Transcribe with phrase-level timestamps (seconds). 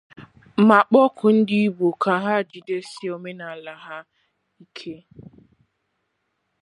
[0.67, 3.97] ma kpọkuo ndị Igbo ka ha jigidesie omenala ha
[4.63, 4.93] ike